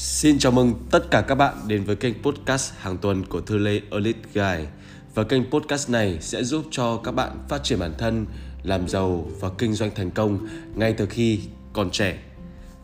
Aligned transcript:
Xin 0.00 0.38
chào 0.38 0.52
mừng 0.52 0.74
tất 0.90 1.10
cả 1.10 1.20
các 1.20 1.34
bạn 1.34 1.54
đến 1.66 1.84
với 1.84 1.96
kênh 1.96 2.22
podcast 2.22 2.72
hàng 2.78 2.98
tuần 2.98 3.24
của 3.24 3.40
Thư 3.40 3.58
Lê 3.58 3.80
Elite 3.90 4.18
Guy. 4.34 4.66
Và 5.14 5.24
kênh 5.24 5.50
podcast 5.50 5.90
này 5.90 6.18
sẽ 6.20 6.44
giúp 6.44 6.64
cho 6.70 6.96
các 6.96 7.12
bạn 7.12 7.38
phát 7.48 7.64
triển 7.64 7.78
bản 7.78 7.94
thân, 7.98 8.26
làm 8.62 8.88
giàu 8.88 9.26
và 9.40 9.48
kinh 9.58 9.74
doanh 9.74 9.90
thành 9.94 10.10
công 10.10 10.48
ngay 10.74 10.92
từ 10.92 11.06
khi 11.06 11.40
còn 11.72 11.90
trẻ. 11.90 12.18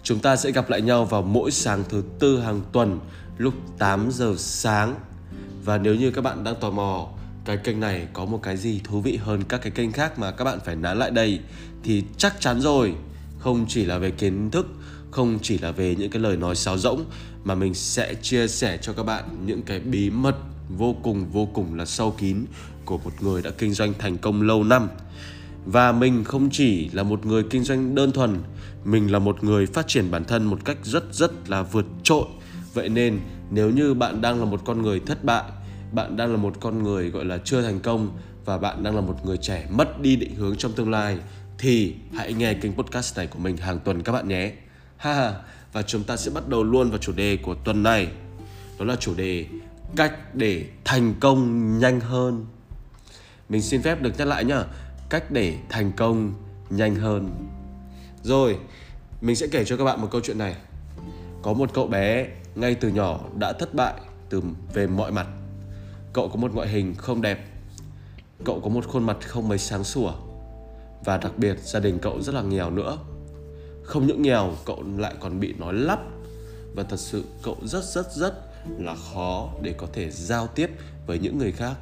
Chúng 0.03 0.19
ta 0.19 0.37
sẽ 0.37 0.51
gặp 0.51 0.71
lại 0.71 0.81
nhau 0.81 1.05
vào 1.05 1.23
mỗi 1.23 1.51
sáng 1.51 1.85
thứ 1.89 2.03
tư 2.19 2.41
hàng 2.41 2.61
tuần 2.73 3.01
lúc 3.39 3.55
8 3.79 4.09
giờ 4.11 4.35
sáng. 4.39 4.95
Và 5.65 5.79
nếu 5.79 5.95
như 5.95 6.11
các 6.11 6.23
bạn 6.23 6.45
đang 6.45 6.55
tò 6.61 6.71
mò 6.71 7.09
cái 7.45 7.57
kênh 7.57 7.81
này 7.81 8.07
có 8.13 8.25
một 8.25 8.41
cái 8.43 8.57
gì 8.57 8.81
thú 8.85 9.01
vị 9.01 9.17
hơn 9.17 9.43
các 9.49 9.63
cái 9.63 9.71
kênh 9.71 9.93
khác 9.93 10.19
mà 10.19 10.31
các 10.31 10.45
bạn 10.45 10.59
phải 10.65 10.77
nán 10.77 10.99
lại 10.99 11.11
đây 11.11 11.41
thì 11.83 12.05
chắc 12.17 12.41
chắn 12.41 12.61
rồi 12.61 12.95
không 13.39 13.65
chỉ 13.69 13.85
là 13.85 13.99
về 13.99 14.11
kiến 14.11 14.51
thức 14.51 14.67
không 15.15 15.39
chỉ 15.43 15.59
là 15.59 15.71
về 15.71 15.97
những 15.99 16.11
cái 16.11 16.23
lời 16.23 16.37
nói 16.37 16.55
sáo 16.55 16.79
rỗng, 16.79 17.05
mà 17.45 17.55
mình 17.55 17.75
sẽ 17.75 18.15
chia 18.15 18.49
sẻ 18.49 18.79
cho 18.83 18.93
các 18.93 19.03
bạn 19.03 19.25
những 19.47 19.63
cái 19.63 19.81
bí 19.81 20.11
mật 20.11 20.37
vô 20.69 20.97
cùng 21.03 21.27
vô 21.33 21.49
cùng 21.55 21.75
là 21.75 21.85
sâu 21.85 22.15
kín 22.19 22.37
của 22.85 22.99
một 22.99 23.13
người 23.21 23.43
đã 23.43 23.51
kinh 23.51 23.73
doanh 23.73 23.93
thành 23.99 24.19
công 24.19 24.43
lâu 24.43 24.65
năm 24.65 24.89
và 25.67 25.93
mình 25.93 26.25
không 26.25 26.49
chỉ 26.53 26.89
là 26.93 27.03
một 27.03 27.27
người 27.27 27.43
kinh 27.51 27.65
doanh 27.65 27.95
đơn 27.95 28.13
thuần, 28.13 28.39
mình 28.85 29.13
là 29.13 29.19
một 29.19 29.45
người 29.45 29.67
phát 29.67 29.89
triển 29.89 30.11
bản 30.11 30.25
thân 30.25 30.45
một 30.45 30.59
cách 30.65 30.79
rất 30.83 31.05
rất 31.13 31.51
là 31.51 31.63
vượt 31.63 31.87
trội 32.03 32.25
vậy 32.75 32.89
nên, 32.89 33.21
nếu 33.51 33.71
như 33.71 33.95
bạn 33.95 34.21
đang 34.21 34.39
là 34.39 34.45
một 34.45 34.61
con 34.65 34.83
người 34.83 35.01
thất 35.01 35.25
bại, 35.25 35.45
bạn 35.93 36.17
đang 36.17 36.31
là 36.31 36.37
một 36.37 36.55
con 36.61 36.83
người 36.83 37.11
gọi 37.11 37.25
là 37.25 37.39
chưa 37.45 37.63
thành 37.63 37.81
công, 37.81 38.19
và 38.45 38.59
bạn 38.59 38.83
đang 38.83 38.95
là 38.95 39.01
một 39.01 39.17
người 39.25 39.37
trẻ 39.37 39.67
mất 39.71 40.01
đi 40.01 40.17
định 40.17 40.35
hướng 40.35 40.57
trong 40.57 40.73
tương 40.73 40.91
lai, 40.91 41.19
thì 41.59 41.95
hãy 42.15 42.33
nghe 42.33 42.55
kênh 42.55 42.73
podcast 42.73 43.17
này 43.17 43.27
của 43.27 43.39
mình 43.39 43.57
hàng 43.57 43.79
tuần 43.85 44.03
các 44.03 44.13
bạn 44.13 44.29
nhé. 44.29 44.53
Ha 45.05 45.35
và 45.73 45.83
chúng 45.83 46.05
ta 46.05 46.17
sẽ 46.17 46.31
bắt 46.31 46.49
đầu 46.49 46.63
luôn 46.63 46.91
vào 46.91 46.99
chủ 46.99 47.13
đề 47.13 47.37
của 47.37 47.55
tuần 47.55 47.83
này. 47.83 48.09
Đó 48.79 48.85
là 48.85 48.97
chủ 48.97 49.15
đề 49.15 49.47
cách 49.97 50.35
để 50.35 50.67
thành 50.85 51.15
công 51.21 51.79
nhanh 51.79 52.01
hơn. 52.01 52.47
Mình 53.49 53.63
xin 53.63 53.83
phép 53.83 54.03
được 54.03 54.19
nhắc 54.19 54.27
lại 54.27 54.45
nhá, 54.45 54.65
cách 55.09 55.31
để 55.31 55.59
thành 55.69 55.93
công 55.93 56.33
nhanh 56.71 56.95
hơn. 56.95 57.31
Rồi, 58.23 58.59
mình 59.21 59.37
sẽ 59.37 59.47
kể 59.53 59.65
cho 59.65 59.77
các 59.77 59.85
bạn 59.85 60.01
một 60.01 60.09
câu 60.11 60.21
chuyện 60.25 60.39
này. 60.39 60.57
Có 61.43 61.53
một 61.53 61.71
cậu 61.75 61.87
bé 61.87 62.29
ngay 62.55 62.75
từ 62.75 62.89
nhỏ 62.89 63.21
đã 63.39 63.53
thất 63.53 63.75
bại 63.75 63.95
từ 64.29 64.43
về 64.75 64.87
mọi 64.87 65.13
mặt. 65.13 65.27
Cậu 66.13 66.29
có 66.29 66.37
một 66.37 66.55
ngoại 66.55 66.69
hình 66.69 66.95
không 66.95 67.23
đẹp. 67.23 67.47
Cậu 68.45 68.61
có 68.61 68.69
một 68.69 68.87
khuôn 68.87 69.07
mặt 69.07 69.17
không 69.27 69.49
mấy 69.49 69.59
sáng 69.59 69.85
sủa 69.85 70.13
và 71.05 71.17
đặc 71.17 71.33
biệt 71.37 71.59
gia 71.61 71.81
đình 71.81 71.99
cậu 72.03 72.23
rất 72.23 72.35
là 72.35 72.43
nghèo 72.43 72.71
nữa 72.71 72.99
không 73.85 74.07
những 74.07 74.23
nghèo, 74.23 74.53
cậu 74.65 74.85
lại 74.97 75.15
còn 75.21 75.41
bị 75.41 75.55
nói 75.59 75.75
lắp. 75.75 76.01
Và 76.75 76.83
thật 76.83 77.01
sự 77.01 77.25
cậu 77.43 77.57
rất 77.65 77.85
rất 77.85 78.13
rất 78.13 78.35
là 78.79 78.95
khó 78.95 79.51
để 79.63 79.75
có 79.79 79.87
thể 79.93 80.11
giao 80.11 80.47
tiếp 80.47 80.71
với 81.07 81.19
những 81.19 81.39
người 81.39 81.53
khác. 81.53 81.75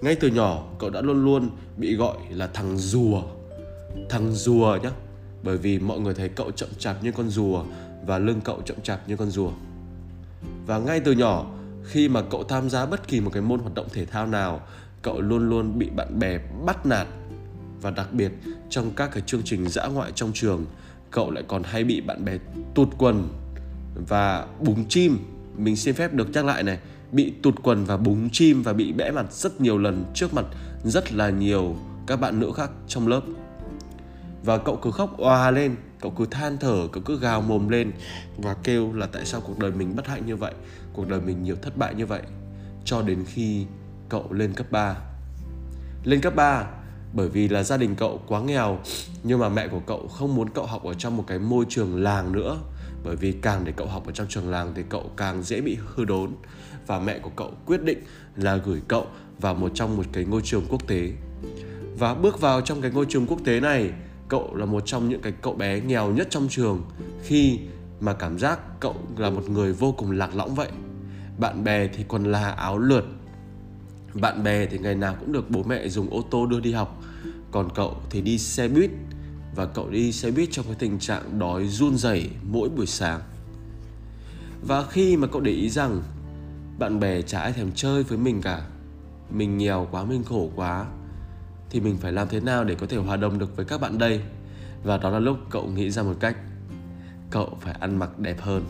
Ngay 0.00 0.14
từ 0.14 0.28
nhỏ, 0.28 0.64
cậu 0.78 0.90
đã 0.90 1.00
luôn 1.00 1.24
luôn 1.24 1.50
bị 1.76 1.96
gọi 1.96 2.16
là 2.30 2.46
thằng 2.46 2.78
rùa. 2.78 3.22
Thằng 4.08 4.32
rùa 4.32 4.78
nhá. 4.82 4.90
Bởi 5.42 5.56
vì 5.56 5.78
mọi 5.78 6.00
người 6.00 6.14
thấy 6.14 6.28
cậu 6.28 6.50
chậm 6.50 6.68
chạp 6.78 7.04
như 7.04 7.12
con 7.12 7.28
rùa 7.28 7.64
và 8.06 8.18
lưng 8.18 8.40
cậu 8.44 8.62
chậm 8.64 8.80
chạp 8.82 9.08
như 9.08 9.16
con 9.16 9.30
rùa. 9.30 9.50
Và 10.66 10.78
ngay 10.78 11.00
từ 11.00 11.12
nhỏ, 11.12 11.46
khi 11.84 12.08
mà 12.08 12.22
cậu 12.30 12.44
tham 12.44 12.70
gia 12.70 12.86
bất 12.86 13.08
kỳ 13.08 13.20
một 13.20 13.30
cái 13.32 13.42
môn 13.42 13.60
hoạt 13.60 13.74
động 13.74 13.86
thể 13.92 14.06
thao 14.06 14.26
nào, 14.26 14.60
cậu 15.02 15.20
luôn 15.20 15.48
luôn 15.48 15.78
bị 15.78 15.90
bạn 15.96 16.18
bè 16.18 16.38
bắt 16.66 16.86
nạt 16.86 17.06
và 17.82 17.90
đặc 17.90 18.12
biệt 18.12 18.32
trong 18.70 18.90
các 18.96 19.10
cái 19.12 19.22
chương 19.26 19.42
trình 19.44 19.68
dã 19.68 19.86
ngoại 19.86 20.12
trong 20.14 20.32
trường, 20.34 20.66
cậu 21.10 21.30
lại 21.30 21.44
còn 21.48 21.62
hay 21.62 21.84
bị 21.84 22.00
bạn 22.00 22.24
bè 22.24 22.38
tụt 22.74 22.88
quần 22.98 23.28
và 24.08 24.46
búng 24.60 24.88
chim. 24.88 25.18
Mình 25.56 25.76
xin 25.76 25.94
phép 25.94 26.14
được 26.14 26.28
nhắc 26.32 26.44
lại 26.44 26.62
này, 26.62 26.78
bị 27.12 27.32
tụt 27.42 27.62
quần 27.62 27.84
và 27.84 27.96
búng 27.96 28.30
chim 28.32 28.62
và 28.62 28.72
bị 28.72 28.92
bẽ 28.92 29.10
mặt 29.10 29.32
rất 29.32 29.60
nhiều 29.60 29.78
lần 29.78 30.04
trước 30.14 30.34
mặt 30.34 30.44
rất 30.84 31.12
là 31.12 31.30
nhiều 31.30 31.76
các 32.06 32.20
bạn 32.20 32.40
nữ 32.40 32.52
khác 32.56 32.70
trong 32.88 33.08
lớp. 33.08 33.20
Và 34.44 34.58
cậu 34.58 34.76
cứ 34.76 34.90
khóc 34.90 35.18
oà 35.18 35.50
lên, 35.50 35.76
cậu 36.00 36.10
cứ 36.10 36.26
than 36.30 36.58
thở, 36.58 36.88
cậu 36.92 37.02
cứ 37.06 37.18
gào 37.18 37.40
mồm 37.40 37.68
lên 37.68 37.92
và 38.36 38.54
kêu 38.62 38.92
là 38.92 39.06
tại 39.06 39.24
sao 39.24 39.40
cuộc 39.40 39.58
đời 39.58 39.72
mình 39.72 39.96
bất 39.96 40.06
hạnh 40.06 40.26
như 40.26 40.36
vậy, 40.36 40.52
cuộc 40.92 41.08
đời 41.08 41.20
mình 41.20 41.42
nhiều 41.42 41.56
thất 41.62 41.76
bại 41.76 41.94
như 41.94 42.06
vậy. 42.06 42.22
Cho 42.84 43.02
đến 43.02 43.24
khi 43.26 43.66
cậu 44.08 44.32
lên 44.32 44.52
cấp 44.52 44.66
3 44.70 44.96
lên 46.04 46.20
cấp 46.20 46.36
3 46.36 46.64
bởi 47.12 47.28
vì 47.28 47.48
là 47.48 47.62
gia 47.62 47.76
đình 47.76 47.94
cậu 47.94 48.20
quá 48.26 48.40
nghèo, 48.40 48.78
nhưng 49.22 49.38
mà 49.38 49.48
mẹ 49.48 49.68
của 49.68 49.80
cậu 49.86 50.08
không 50.08 50.34
muốn 50.34 50.50
cậu 50.50 50.66
học 50.66 50.84
ở 50.84 50.94
trong 50.94 51.16
một 51.16 51.24
cái 51.26 51.38
môi 51.38 51.64
trường 51.68 52.02
làng 52.02 52.32
nữa. 52.32 52.58
Bởi 53.04 53.16
vì 53.16 53.32
càng 53.32 53.64
để 53.64 53.72
cậu 53.76 53.86
học 53.86 54.06
ở 54.06 54.12
trong 54.12 54.26
trường 54.28 54.50
làng 54.50 54.72
thì 54.76 54.82
cậu 54.88 55.10
càng 55.16 55.42
dễ 55.42 55.60
bị 55.60 55.78
hư 55.94 56.04
đốn. 56.04 56.30
Và 56.86 57.00
mẹ 57.00 57.18
của 57.18 57.30
cậu 57.36 57.52
quyết 57.66 57.82
định 57.82 57.98
là 58.36 58.56
gửi 58.56 58.80
cậu 58.88 59.06
vào 59.40 59.54
một 59.54 59.70
trong 59.74 59.96
một 59.96 60.04
cái 60.12 60.24
ngôi 60.24 60.40
trường 60.44 60.64
quốc 60.68 60.86
tế. 60.86 61.12
Và 61.98 62.14
bước 62.14 62.40
vào 62.40 62.60
trong 62.60 62.82
cái 62.82 62.90
ngôi 62.90 63.06
trường 63.08 63.26
quốc 63.26 63.38
tế 63.44 63.60
này, 63.60 63.90
cậu 64.28 64.54
là 64.54 64.64
một 64.64 64.82
trong 64.86 65.08
những 65.08 65.20
cái 65.20 65.32
cậu 65.42 65.54
bé 65.54 65.80
nghèo 65.80 66.12
nhất 66.12 66.26
trong 66.30 66.48
trường. 66.48 66.82
Khi 67.22 67.58
mà 68.00 68.12
cảm 68.12 68.38
giác 68.38 68.80
cậu 68.80 68.96
là 69.16 69.30
một 69.30 69.48
người 69.48 69.72
vô 69.72 69.94
cùng 69.98 70.10
lạc 70.10 70.34
lõng 70.34 70.54
vậy, 70.54 70.68
bạn 71.38 71.64
bè 71.64 71.88
thì 71.88 72.04
còn 72.08 72.24
là 72.24 72.50
áo 72.50 72.78
lượt 72.78 73.04
bạn 74.20 74.42
bè 74.42 74.66
thì 74.66 74.78
ngày 74.78 74.94
nào 74.94 75.16
cũng 75.20 75.32
được 75.32 75.50
bố 75.50 75.62
mẹ 75.62 75.88
dùng 75.88 76.10
ô 76.10 76.22
tô 76.30 76.46
đưa 76.46 76.60
đi 76.60 76.72
học. 76.72 77.02
Còn 77.50 77.68
cậu 77.74 77.96
thì 78.10 78.20
đi 78.20 78.38
xe 78.38 78.68
buýt 78.68 78.90
và 79.54 79.66
cậu 79.66 79.90
đi 79.90 80.12
xe 80.12 80.30
buýt 80.30 80.48
trong 80.52 80.64
cái 80.66 80.74
tình 80.78 80.98
trạng 80.98 81.38
đói 81.38 81.68
run 81.68 81.96
rẩy 81.96 82.30
mỗi 82.42 82.68
buổi 82.68 82.86
sáng. 82.86 83.20
Và 84.62 84.84
khi 84.90 85.16
mà 85.16 85.26
cậu 85.32 85.40
để 85.40 85.52
ý 85.52 85.70
rằng 85.70 86.02
bạn 86.78 87.00
bè 87.00 87.22
chả 87.22 87.40
ai 87.40 87.52
thèm 87.52 87.70
chơi 87.74 88.02
với 88.02 88.18
mình 88.18 88.42
cả, 88.42 88.62
mình 89.30 89.58
nghèo 89.58 89.88
quá, 89.90 90.04
mình 90.04 90.24
khổ 90.24 90.50
quá, 90.56 90.86
thì 91.70 91.80
mình 91.80 91.96
phải 91.96 92.12
làm 92.12 92.28
thế 92.28 92.40
nào 92.40 92.64
để 92.64 92.74
có 92.74 92.86
thể 92.86 92.96
hòa 92.96 93.16
đồng 93.16 93.38
được 93.38 93.56
với 93.56 93.64
các 93.64 93.80
bạn 93.80 93.98
đây? 93.98 94.20
Và 94.84 94.96
đó 94.96 95.10
là 95.10 95.18
lúc 95.18 95.38
cậu 95.50 95.66
nghĩ 95.66 95.90
ra 95.90 96.02
một 96.02 96.14
cách, 96.20 96.36
cậu 97.30 97.58
phải 97.60 97.74
ăn 97.80 97.98
mặc 97.98 98.18
đẹp 98.18 98.40
hơn. 98.40 98.64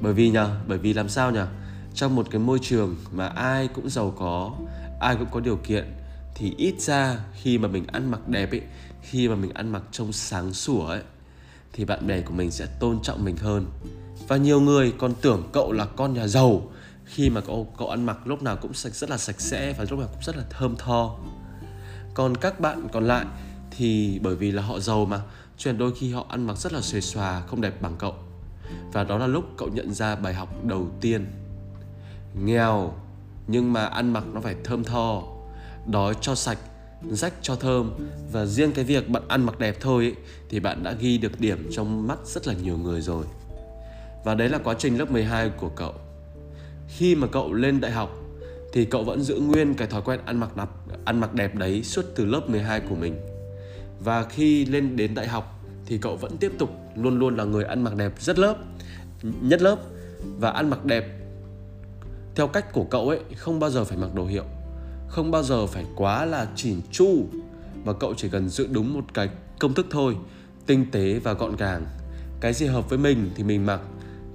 Bởi 0.00 0.12
vì 0.12 0.30
nhờ, 0.30 0.56
bởi 0.68 0.78
vì 0.78 0.92
làm 0.92 1.08
sao 1.08 1.30
nhờ? 1.30 1.46
Trong 1.94 2.16
một 2.16 2.26
cái 2.30 2.40
môi 2.40 2.58
trường 2.62 2.96
mà 3.12 3.26
ai 3.26 3.68
cũng 3.68 3.90
giàu 3.90 4.14
có, 4.18 4.52
ai 5.00 5.16
cũng 5.16 5.28
có 5.30 5.40
điều 5.40 5.56
kiện, 5.56 5.94
thì 6.34 6.54
ít 6.56 6.74
ra 6.80 7.18
khi 7.42 7.58
mà 7.58 7.68
mình 7.68 7.86
ăn 7.86 8.10
mặc 8.10 8.28
đẹp 8.28 8.50
ấy, 8.50 8.62
khi 9.02 9.28
mà 9.28 9.34
mình 9.34 9.50
ăn 9.54 9.72
mặc 9.72 9.82
trông 9.92 10.12
sáng 10.12 10.52
sủa 10.52 10.86
ấy, 10.86 11.02
thì 11.72 11.84
bạn 11.84 12.06
bè 12.06 12.20
của 12.20 12.32
mình 12.32 12.50
sẽ 12.50 12.66
tôn 12.80 13.02
trọng 13.02 13.24
mình 13.24 13.36
hơn. 13.36 13.66
Và 14.28 14.36
nhiều 14.36 14.60
người 14.60 14.92
còn 14.98 15.14
tưởng 15.14 15.48
cậu 15.52 15.72
là 15.72 15.84
con 15.84 16.14
nhà 16.14 16.26
giàu 16.26 16.62
khi 17.04 17.30
mà 17.30 17.40
cậu 17.40 17.72
cậu 17.78 17.88
ăn 17.88 18.06
mặc 18.06 18.18
lúc 18.24 18.42
nào 18.42 18.56
cũng 18.56 18.74
sạch, 18.74 18.94
rất 18.94 19.10
là 19.10 19.18
sạch 19.18 19.40
sẽ 19.40 19.74
và 19.78 19.84
lúc 19.90 19.98
nào 19.98 20.08
cũng 20.12 20.22
rất 20.22 20.36
là 20.36 20.44
thơm 20.50 20.76
tho. 20.76 21.18
Còn 22.14 22.36
các 22.36 22.60
bạn 22.60 22.88
còn 22.92 23.04
lại 23.04 23.26
thì 23.70 24.18
bởi 24.22 24.36
vì 24.36 24.52
là 24.52 24.62
họ 24.62 24.80
giàu 24.80 25.04
mà, 25.04 25.20
cho 25.56 25.72
nên 25.72 25.78
đôi 25.78 25.92
khi 25.92 26.12
họ 26.12 26.26
ăn 26.28 26.46
mặc 26.46 26.58
rất 26.58 26.72
là 26.72 26.80
xuề 26.80 27.00
xòa, 27.00 27.42
không 27.46 27.60
đẹp 27.60 27.82
bằng 27.82 27.96
cậu. 27.98 28.14
Và 28.92 29.04
đó 29.04 29.18
là 29.18 29.26
lúc 29.26 29.44
cậu 29.56 29.68
nhận 29.68 29.94
ra 29.94 30.16
bài 30.16 30.34
học 30.34 30.64
đầu 30.64 30.88
tiên 31.00 31.26
nghèo 32.34 32.94
nhưng 33.46 33.72
mà 33.72 33.84
ăn 33.84 34.12
mặc 34.12 34.24
nó 34.32 34.40
phải 34.40 34.56
thơm 34.64 34.84
tho. 34.84 35.22
Đói 35.86 36.14
cho 36.20 36.34
sạch 36.34 36.58
rách 37.10 37.32
cho 37.42 37.56
thơm. 37.56 37.90
Và 38.32 38.46
riêng 38.46 38.72
cái 38.72 38.84
việc 38.84 39.08
bạn 39.08 39.22
ăn 39.28 39.46
mặc 39.46 39.58
đẹp 39.58 39.76
thôi 39.80 40.04
ấy, 40.04 40.14
thì 40.48 40.60
bạn 40.60 40.82
đã 40.82 40.92
ghi 40.92 41.18
được 41.18 41.40
điểm 41.40 41.68
trong 41.72 42.06
mắt 42.06 42.18
rất 42.24 42.46
là 42.46 42.54
nhiều 42.54 42.78
người 42.78 43.00
rồi. 43.00 43.24
Và 44.24 44.34
đấy 44.34 44.48
là 44.48 44.58
quá 44.58 44.74
trình 44.78 44.98
lớp 44.98 45.10
12 45.10 45.48
của 45.48 45.68
cậu. 45.68 45.94
Khi 46.88 47.14
mà 47.14 47.26
cậu 47.26 47.52
lên 47.52 47.80
đại 47.80 47.92
học 47.92 48.10
thì 48.72 48.84
cậu 48.84 49.04
vẫn 49.04 49.22
giữ 49.22 49.34
nguyên 49.34 49.74
cái 49.74 49.88
thói 49.88 50.02
quen 50.02 50.20
ăn 50.24 50.40
mặc 50.40 50.56
đẹp, 50.56 50.66
ăn 51.04 51.20
mặc 51.20 51.34
đẹp 51.34 51.54
đấy 51.54 51.82
suốt 51.82 52.04
từ 52.14 52.24
lớp 52.24 52.50
12 52.50 52.80
của 52.80 52.94
mình. 52.94 53.20
Và 54.00 54.24
khi 54.24 54.64
lên 54.64 54.96
đến 54.96 55.14
đại 55.14 55.28
học 55.28 55.64
thì 55.86 55.98
cậu 55.98 56.16
vẫn 56.16 56.36
tiếp 56.36 56.52
tục 56.58 56.70
luôn 56.96 57.18
luôn 57.18 57.36
là 57.36 57.44
người 57.44 57.64
ăn 57.64 57.84
mặc 57.84 57.96
đẹp 57.96 58.12
rất 58.18 58.38
lớp 58.38 58.56
nhất 59.22 59.62
lớp. 59.62 59.76
Và 60.38 60.50
ăn 60.50 60.70
mặc 60.70 60.84
đẹp 60.84 61.19
theo 62.34 62.48
cách 62.48 62.72
của 62.72 62.84
cậu 62.84 63.08
ấy 63.08 63.20
không 63.36 63.60
bao 63.60 63.70
giờ 63.70 63.84
phải 63.84 63.98
mặc 63.98 64.14
đồ 64.14 64.26
hiệu. 64.26 64.44
Không 65.08 65.30
bao 65.30 65.42
giờ 65.42 65.66
phải 65.66 65.84
quá 65.96 66.24
là 66.24 66.46
chỉn 66.56 66.80
chu. 66.90 67.24
Và 67.84 67.92
cậu 67.92 68.14
chỉ 68.16 68.28
cần 68.28 68.48
giữ 68.48 68.68
đúng 68.72 68.94
một 68.94 69.04
cái 69.14 69.28
công 69.58 69.74
thức 69.74 69.86
thôi 69.90 70.16
tinh 70.66 70.86
tế 70.92 71.18
và 71.18 71.32
gọn 71.32 71.56
gàng. 71.56 71.86
Cái 72.40 72.52
gì 72.52 72.66
hợp 72.66 72.88
với 72.88 72.98
mình 72.98 73.30
thì 73.34 73.44
mình 73.44 73.66
mặc 73.66 73.80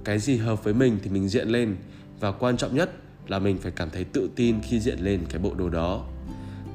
cái 0.04 0.18
gì 0.18 0.36
hợp 0.36 0.64
với 0.64 0.74
mình 0.74 0.98
thì 1.02 1.10
mình 1.10 1.28
diện 1.28 1.48
lên. 1.48 1.76
Và 2.20 2.32
quan 2.32 2.56
trọng 2.56 2.74
nhất 2.74 2.90
là 3.28 3.38
mình 3.38 3.58
phải 3.58 3.72
cảm 3.72 3.90
thấy 3.90 4.04
tự 4.04 4.30
tin 4.36 4.60
khi 4.62 4.80
diện 4.80 4.98
lên 5.00 5.20
cái 5.30 5.38
bộ 5.38 5.54
đồ 5.54 5.68
đó. 5.68 6.04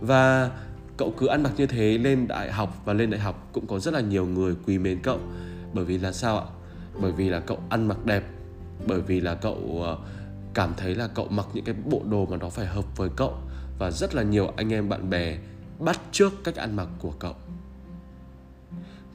Và 0.02 0.52
cậu 0.98 1.14
cứ 1.18 1.28
ăn 1.28 1.44
mặc 1.44 1.52
như 1.58 1.66
thế 1.66 1.98
lên 1.98 2.28
đại 2.28 2.52
học 2.52 2.82
và 2.86 2.94
lên 2.94 3.10
đại 3.10 3.20
học 3.20 3.50
cũng 3.54 3.68
có 3.68 3.80
rất 3.80 3.94
là 3.94 4.02
nhiều 4.02 4.26
người 4.26 4.56
quý 4.66 4.78
mến 4.78 5.00
cậu. 5.04 5.20
Bởi 5.74 5.86
vì 5.86 5.98
là 5.98 6.12
sao 6.12 6.40
ạ? 6.40 6.46
Bởi 7.02 7.12
vì 7.12 7.30
là 7.30 7.40
cậu 7.40 7.60
ăn 7.70 7.88
mặc 7.88 8.06
đẹp. 8.06 8.24
Bởi 8.88 9.02
vì 9.02 9.20
là 9.22 9.36
cậu 9.36 9.56
uh, 9.56 10.00
cảm 10.53 10.74
thấy 10.77 10.95
là 10.95 11.07
cậu 11.07 11.27
mặc 11.27 11.48
những 11.53 11.65
cái 11.65 11.75
bộ 11.86 12.01
đồ 12.09 12.25
mà 12.25 12.38
nó 12.38 12.50
phải 12.50 12.65
hợp 12.65 12.98
với 12.98 13.09
cậu 13.15 13.38
và 13.80 13.92
rất 13.92 14.15
là 14.15 14.24
nhiều 14.24 14.53
anh 14.57 14.74
em 14.74 14.89
bạn 14.89 15.09
bè 15.09 15.38
bắt 15.80 16.00
trước 16.12 16.33
cách 16.44 16.56
ăn 16.56 16.75
mặc 16.75 16.88
của 17.00 17.12
cậu. 17.19 17.36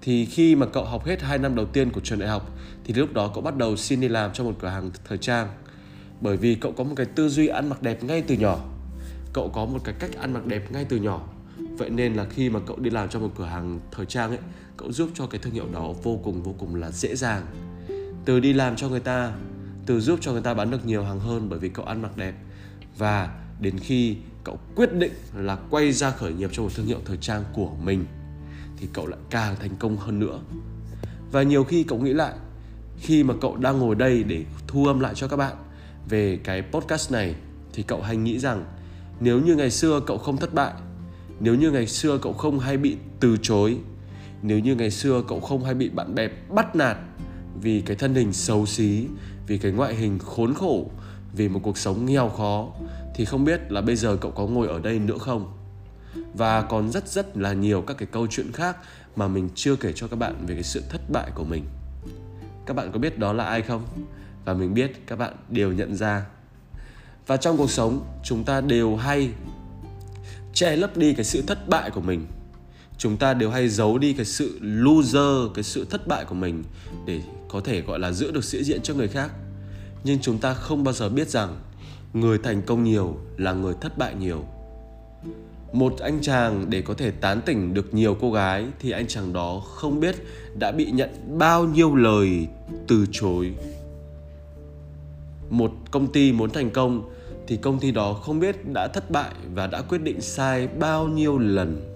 Thì 0.00 0.26
khi 0.26 0.56
mà 0.56 0.66
cậu 0.66 0.84
học 0.84 1.04
hết 1.04 1.22
2 1.22 1.38
năm 1.38 1.54
đầu 1.54 1.66
tiên 1.66 1.90
của 1.90 2.00
trường 2.00 2.18
đại 2.18 2.28
học, 2.28 2.50
thì 2.84 2.94
lúc 2.94 3.12
đó 3.12 3.30
cậu 3.34 3.42
bắt 3.42 3.56
đầu 3.56 3.76
xin 3.76 4.00
đi 4.00 4.08
làm 4.08 4.32
cho 4.32 4.44
một 4.44 4.54
cửa 4.58 4.68
hàng 4.68 4.90
thời 5.04 5.18
trang. 5.18 5.48
Bởi 6.20 6.36
vì 6.36 6.54
cậu 6.54 6.72
có 6.72 6.84
một 6.84 6.92
cái 6.96 7.06
tư 7.06 7.28
duy 7.28 7.46
ăn 7.46 7.68
mặc 7.68 7.82
đẹp 7.82 8.04
ngay 8.04 8.22
từ 8.22 8.34
nhỏ. 8.34 8.58
Cậu 9.32 9.50
có 9.54 9.64
một 9.64 9.78
cái 9.84 9.94
cách 9.98 10.10
ăn 10.18 10.32
mặc 10.32 10.46
đẹp 10.46 10.72
ngay 10.72 10.84
từ 10.84 10.96
nhỏ. 10.96 11.28
Vậy 11.78 11.90
nên 11.90 12.14
là 12.14 12.24
khi 12.24 12.50
mà 12.50 12.60
cậu 12.66 12.76
đi 12.76 12.90
làm 12.90 13.08
cho 13.08 13.20
một 13.20 13.30
cửa 13.36 13.44
hàng 13.44 13.80
thời 13.92 14.06
trang 14.06 14.30
ấy, 14.30 14.38
cậu 14.76 14.92
giúp 14.92 15.10
cho 15.14 15.26
cái 15.26 15.40
thương 15.40 15.52
hiệu 15.52 15.66
đó 15.72 15.92
vô 16.02 16.20
cùng 16.24 16.42
vô 16.42 16.54
cùng 16.58 16.74
là 16.74 16.90
dễ 16.90 17.16
dàng. 17.16 17.46
Từ 18.24 18.40
đi 18.40 18.52
làm 18.52 18.76
cho 18.76 18.88
người 18.88 19.00
ta 19.00 19.32
từ 19.86 20.00
giúp 20.00 20.18
cho 20.22 20.32
người 20.32 20.42
ta 20.42 20.54
bán 20.54 20.70
được 20.70 20.86
nhiều 20.86 21.04
hàng 21.04 21.20
hơn 21.20 21.48
bởi 21.48 21.58
vì 21.58 21.68
cậu 21.68 21.84
ăn 21.84 22.02
mặc 22.02 22.16
đẹp. 22.16 22.34
Và 22.98 23.40
đến 23.60 23.78
khi 23.78 24.16
cậu 24.44 24.58
quyết 24.76 24.92
định 24.92 25.12
là 25.36 25.56
quay 25.70 25.92
ra 25.92 26.10
khởi 26.10 26.32
nghiệp 26.32 26.50
cho 26.52 26.62
một 26.62 26.68
thương 26.74 26.86
hiệu 26.86 26.98
thời 27.04 27.16
trang 27.16 27.44
của 27.52 27.70
mình, 27.84 28.04
thì 28.76 28.88
cậu 28.92 29.06
lại 29.06 29.20
càng 29.30 29.56
thành 29.56 29.76
công 29.78 29.96
hơn 29.96 30.18
nữa. 30.18 30.40
Và 31.32 31.42
nhiều 31.42 31.64
khi 31.64 31.82
cậu 31.82 31.98
nghĩ 31.98 32.12
lại, 32.12 32.32
khi 32.98 33.24
mà 33.24 33.34
cậu 33.40 33.56
đang 33.56 33.78
ngồi 33.78 33.94
đây 33.94 34.24
để 34.24 34.44
thu 34.66 34.86
âm 34.86 35.00
lại 35.00 35.14
cho 35.14 35.28
các 35.28 35.36
bạn 35.36 35.56
về 36.08 36.38
cái 36.44 36.62
podcast 36.62 37.12
này, 37.12 37.34
thì 37.72 37.82
cậu 37.82 38.02
hay 38.02 38.16
nghĩ 38.16 38.38
rằng 38.38 38.64
nếu 39.20 39.40
như 39.40 39.56
ngày 39.56 39.70
xưa 39.70 40.00
cậu 40.06 40.18
không 40.18 40.36
thất 40.36 40.54
bại, 40.54 40.72
nếu 41.40 41.54
như 41.54 41.70
ngày 41.70 41.86
xưa 41.86 42.18
cậu 42.18 42.32
không 42.32 42.58
hay 42.58 42.76
bị 42.76 42.96
từ 43.20 43.36
chối, 43.42 43.78
nếu 44.42 44.58
như 44.58 44.74
ngày 44.74 44.90
xưa 44.90 45.22
cậu 45.28 45.40
không 45.40 45.64
hay 45.64 45.74
bị 45.74 45.88
bạn 45.88 46.14
bè 46.14 46.28
bắt 46.50 46.76
nạt 46.76 46.96
vì 47.62 47.80
cái 47.80 47.96
thân 47.96 48.14
hình 48.14 48.32
xấu 48.32 48.66
xí 48.66 49.06
vì 49.46 49.58
cái 49.58 49.72
ngoại 49.72 49.94
hình 49.94 50.19
khốn 50.19 50.54
khổ, 50.54 50.90
vì 51.32 51.48
một 51.48 51.60
cuộc 51.62 51.78
sống 51.78 52.06
nghèo 52.06 52.28
khó, 52.28 52.69
thì 53.14 53.25
không 53.25 53.44
biết 53.44 53.72
là 53.72 53.81
bây 53.81 53.96
giờ 53.96 54.16
cậu 54.20 54.31
có 54.31 54.46
ngồi 54.46 54.69
ở 54.69 54.78
đây 54.78 54.98
nữa 54.98 55.19
không? 55.19 55.52
Và 56.34 56.62
còn 56.62 56.90
rất 56.90 57.08
rất 57.08 57.37
là 57.37 57.52
nhiều 57.52 57.82
các 57.82 57.96
cái 57.98 58.08
câu 58.12 58.26
chuyện 58.31 58.52
khác 58.52 58.76
mà 59.16 59.28
mình 59.28 59.48
chưa 59.54 59.76
kể 59.76 59.93
cho 59.94 60.08
các 60.08 60.16
bạn 60.16 60.46
về 60.46 60.54
cái 60.54 60.62
sự 60.62 60.82
thất 60.88 61.10
bại 61.10 61.31
của 61.34 61.44
mình. 61.44 61.64
Các 62.66 62.76
bạn 62.76 62.93
có 62.93 62.98
biết 62.98 63.19
đó 63.19 63.32
là 63.32 63.44
ai 63.44 63.62
không? 63.62 63.82
Và 64.44 64.54
mình 64.54 64.75
biết 64.75 65.06
các 65.06 65.19
bạn 65.19 65.34
đều 65.48 65.72
nhận 65.72 65.94
ra. 65.94 66.26
Và 67.26 67.37
trong 67.37 67.56
cuộc 67.56 67.70
sống, 67.70 68.04
chúng 68.25 68.44
ta 68.44 68.60
đều 68.60 68.96
hay 68.96 69.31
che 70.54 70.76
lấp 70.76 70.96
đi 70.96 71.14
cái 71.14 71.25
sự 71.25 71.43
thất 71.46 71.69
bại 71.69 71.90
của 71.90 72.00
mình. 72.00 72.26
Chúng 72.98 73.16
ta 73.16 73.34
đều 73.34 73.50
hay 73.50 73.69
giấu 73.69 73.98
đi 73.98 74.12
cái 74.12 74.25
sự 74.25 74.58
loser, 74.62 75.54
cái 75.54 75.64
sự 75.64 75.87
thất 75.90 76.06
bại 76.08 76.25
của 76.25 76.34
mình 76.34 76.64
để 77.06 77.20
có 77.56 77.62
thể 77.62 77.81
gọi 77.81 77.99
là 77.99 78.12
giữ 78.12 78.31
được 78.31 78.44
sĩ 78.44 78.64
diện 78.64 78.81
cho 78.82 78.94
người 78.94 79.08
khác. 79.08 79.31
Nhưng 80.05 80.19
chúng 80.23 80.38
ta 80.38 80.55
không 80.55 80.85
bao 80.85 80.94
giờ 80.94 81.08
biết 81.08 81.29
rằng 81.29 81.56
người 82.12 82.38
thành 82.38 82.62
công 82.62 82.85
nhiều 82.85 83.17
là 83.37 83.53
người 83.53 83.75
thất 83.81 83.99
bại 83.99 84.14
nhiều. 84.20 84.44
Một 85.73 85.99
anh 85.99 86.19
chàng 86.23 86.67
để 86.69 86.82
có 86.82 86.94
thể 86.94 87.11
tán 87.11 87.41
tỉnh 87.47 87.75
được 87.75 87.94
nhiều 87.94 88.17
cô 88.20 88.32
gái 88.32 88.67
thì 88.81 88.91
anh 88.91 89.06
chàng 89.06 89.32
đó 89.32 89.61
không 89.61 90.00
biết 90.00 90.17
đã 90.58 90.73
bị 90.73 90.91
nhận 90.91 91.38
bao 91.38 91.64
nhiêu 91.64 91.94
lời 91.94 92.47
từ 92.88 93.06
chối. 93.12 93.55
Một 95.50 95.73
công 95.91 96.12
ty 96.12 96.32
muốn 96.32 96.50
thành 96.50 96.70
công 96.70 97.11
thì 97.47 97.56
công 97.56 97.79
ty 97.79 97.91
đó 97.91 98.12
không 98.12 98.41
biết 98.41 98.69
đã 98.73 98.88
thất 98.88 99.11
bại 99.11 99.35
và 99.55 99.67
đã 99.67 99.82
quyết 99.82 100.03
định 100.03 100.20
sai 100.20 100.67
bao 100.67 101.08
nhiêu 101.08 101.38
lần 101.38 101.95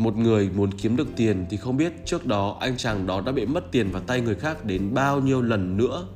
một 0.00 0.16
người 0.16 0.50
muốn 0.54 0.74
kiếm 0.74 0.96
được 0.96 1.08
tiền 1.16 1.46
thì 1.50 1.56
không 1.56 1.76
biết 1.76 2.06
trước 2.06 2.26
đó 2.26 2.56
anh 2.60 2.76
chàng 2.76 3.06
đó 3.06 3.20
đã 3.20 3.32
bị 3.32 3.46
mất 3.46 3.72
tiền 3.72 3.90
vào 3.90 4.02
tay 4.06 4.20
người 4.20 4.34
khác 4.34 4.64
đến 4.64 4.94
bao 4.94 5.20
nhiêu 5.20 5.42
lần 5.42 5.76
nữa, 5.76 6.06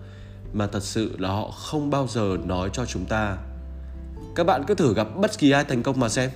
mà 0.52 0.66
thật 0.66 0.82
sự 0.82 1.16
là 1.18 1.28
họ 1.28 1.50
không 1.50 1.90
bao 1.90 2.06
giờ 2.06 2.36
nói 2.44 2.70
cho 2.72 2.84
chúng 2.86 3.04
ta. 3.04 3.36
Các 4.34 4.44
bạn 4.44 4.64
cứ 4.66 4.74
thử 4.74 4.94
gặp 4.94 5.08
bất 5.16 5.38
kỳ 5.38 5.50
ai 5.50 5.64
thành 5.64 5.82
công 5.82 6.00
mà 6.00 6.08
xem. 6.08 6.30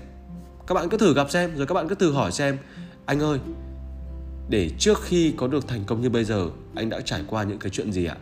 Các 0.67 0.75
bạn 0.75 0.89
cứ 0.89 0.97
thử 0.97 1.15
gặp 1.15 1.31
xem, 1.31 1.57
rồi 1.57 1.67
các 1.67 1.75
bạn 1.75 1.89
cứ 1.89 1.95
thử 1.95 2.13
hỏi 2.13 2.33
xem, 2.33 2.59
anh 3.07 3.21
ơi, 3.21 3.39
để 4.49 4.71
trước 4.79 5.03
khi 5.03 5.35
có 5.37 5.47
được 5.47 5.69
thành 5.69 5.85
công 5.87 6.01
như 6.01 6.11
bây 6.11 6.25
giờ, 6.25 6.47
anh 6.75 6.91
đã 6.91 7.01
trải 7.01 7.23
qua 7.27 7.43
những 7.43 7.59
cái 7.59 7.71
chuyện 7.71 7.93
gì 7.93 8.05
ạ? 8.05 8.17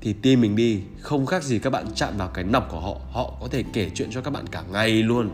Thì 0.00 0.12
tin 0.12 0.40
mình 0.40 0.56
đi, 0.56 0.80
không 1.00 1.26
khác 1.26 1.42
gì 1.42 1.58
các 1.58 1.70
bạn 1.70 1.86
chạm 1.94 2.16
vào 2.18 2.28
cái 2.28 2.44
nọc 2.44 2.68
của 2.70 2.80
họ. 2.80 2.96
Họ 3.12 3.38
có 3.40 3.48
thể 3.50 3.64
kể 3.72 3.90
chuyện 3.94 4.08
cho 4.10 4.20
các 4.20 4.30
bạn 4.30 4.46
cả 4.46 4.64
ngày 4.72 4.90
luôn 4.90 5.30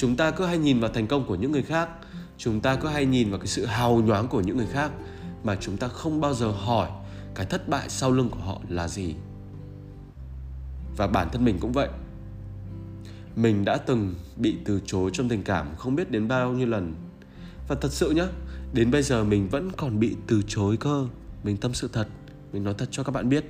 chúng 0.00 0.16
ta 0.16 0.30
cứ 0.30 0.44
hay 0.44 0.58
nhìn 0.58 0.80
vào 0.80 0.90
thành 0.94 1.06
công 1.06 1.26
của 1.26 1.34
những 1.34 1.52
người 1.52 1.62
khác. 1.62 1.88
Chúng 2.38 2.60
ta 2.60 2.76
cứ 2.76 2.88
hay 2.88 3.06
nhìn 3.06 3.30
vào 3.30 3.38
cái 3.38 3.46
sự 3.46 3.66
hào 3.66 4.00
nhoáng 4.00 4.28
của 4.28 4.40
những 4.40 4.56
người 4.56 4.66
khác 4.72 4.90
mà 5.44 5.56
chúng 5.60 5.76
ta 5.76 5.88
không 5.88 6.20
bao 6.20 6.34
giờ 6.34 6.50
hỏi 6.50 6.90
cái 7.34 7.46
thất 7.46 7.68
bại 7.68 7.88
sau 7.88 8.12
lưng 8.12 8.28
của 8.28 8.40
họ 8.40 8.60
là 8.68 8.88
gì. 8.88 9.14
Và 10.96 11.06
bản 11.06 11.28
thân 11.32 11.44
mình 11.44 11.58
cũng 11.60 11.72
vậy. 11.72 11.88
Mình 13.36 13.64
đã 13.64 13.76
từng 13.76 14.14
bị 14.36 14.56
từ 14.64 14.80
chối 14.86 15.10
trong 15.12 15.28
tình 15.28 15.42
cảm 15.42 15.66
không 15.76 15.96
biết 15.96 16.10
đến 16.10 16.28
bao 16.28 16.52
nhiêu 16.52 16.66
lần. 16.66 16.94
Và 17.68 17.76
thật 17.80 17.92
sự 17.92 18.10
nhá, 18.10 18.26
đến 18.72 18.90
bây 18.90 19.02
giờ 19.02 19.24
mình 19.24 19.48
vẫn 19.48 19.70
còn 19.76 20.00
bị 20.00 20.16
từ 20.26 20.42
chối 20.46 20.76
cơ. 20.76 21.06
Mình 21.44 21.56
tâm 21.56 21.74
sự 21.74 21.88
thật, 21.92 22.08
mình 22.52 22.64
nói 22.64 22.74
thật 22.78 22.88
cho 22.90 23.02
các 23.02 23.12
bạn 23.12 23.28
biết. 23.28 23.44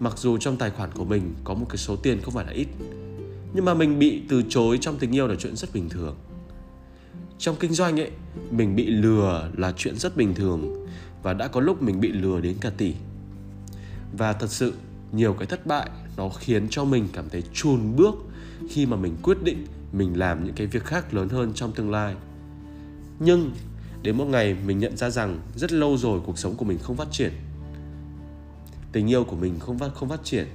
Mặc 0.00 0.18
dù 0.18 0.38
trong 0.38 0.56
tài 0.56 0.70
khoản 0.70 0.92
của 0.92 1.04
mình 1.04 1.34
có 1.44 1.54
một 1.54 1.66
cái 1.68 1.76
số 1.76 1.96
tiền 1.96 2.20
không 2.22 2.34
phải 2.34 2.44
là 2.44 2.52
ít 2.52 2.68
nhưng 3.54 3.64
mà 3.64 3.74
mình 3.74 3.98
bị 3.98 4.22
từ 4.28 4.42
chối 4.48 4.78
trong 4.80 4.98
tình 4.98 5.14
yêu 5.14 5.26
là 5.26 5.34
chuyện 5.38 5.56
rất 5.56 5.72
bình 5.74 5.88
thường. 5.88 6.16
Trong 7.38 7.56
kinh 7.60 7.72
doanh 7.72 8.00
ấy, 8.00 8.10
mình 8.50 8.76
bị 8.76 8.86
lừa 8.86 9.50
là 9.56 9.72
chuyện 9.76 9.96
rất 9.96 10.16
bình 10.16 10.34
thường 10.34 10.86
và 11.22 11.34
đã 11.34 11.48
có 11.48 11.60
lúc 11.60 11.82
mình 11.82 12.00
bị 12.00 12.12
lừa 12.12 12.40
đến 12.40 12.56
cả 12.60 12.70
tỷ. 12.76 12.94
Và 14.18 14.32
thật 14.32 14.50
sự, 14.50 14.74
nhiều 15.12 15.32
cái 15.34 15.46
thất 15.46 15.66
bại 15.66 15.90
nó 16.16 16.28
khiến 16.28 16.66
cho 16.70 16.84
mình 16.84 17.08
cảm 17.12 17.28
thấy 17.30 17.42
chùn 17.52 17.96
bước 17.96 18.14
khi 18.70 18.86
mà 18.86 18.96
mình 18.96 19.16
quyết 19.22 19.42
định 19.44 19.66
mình 19.92 20.18
làm 20.18 20.44
những 20.44 20.54
cái 20.54 20.66
việc 20.66 20.84
khác 20.84 21.14
lớn 21.14 21.28
hơn 21.28 21.52
trong 21.54 21.72
tương 21.72 21.90
lai. 21.90 22.14
Nhưng, 23.18 23.50
đến 24.02 24.16
một 24.16 24.24
ngày 24.24 24.56
mình 24.66 24.78
nhận 24.78 24.96
ra 24.96 25.10
rằng 25.10 25.40
rất 25.56 25.72
lâu 25.72 25.96
rồi 25.96 26.20
cuộc 26.26 26.38
sống 26.38 26.54
của 26.56 26.64
mình 26.64 26.78
không 26.78 26.96
phát 26.96 27.08
triển. 27.10 27.32
Tình 28.92 29.10
yêu 29.10 29.24
của 29.24 29.36
mình 29.36 29.58
không 29.58 29.78
phát 29.78 29.88
không 29.94 30.08
phát 30.08 30.24
triển 30.24 30.46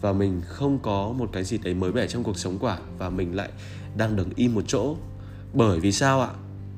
và 0.00 0.12
mình 0.12 0.42
không 0.46 0.78
có 0.78 1.12
một 1.18 1.30
cái 1.32 1.44
gì 1.44 1.58
đấy 1.58 1.74
mới 1.74 1.92
mẻ 1.92 2.06
trong 2.06 2.22
cuộc 2.22 2.38
sống 2.38 2.58
quả. 2.58 2.78
Và 2.98 3.10
mình 3.10 3.36
lại 3.36 3.48
đang 3.96 4.16
đứng 4.16 4.30
im 4.36 4.54
một 4.54 4.64
chỗ. 4.66 4.96
Bởi 5.54 5.80
vì 5.80 5.92
sao 5.92 6.20
ạ? 6.20 6.28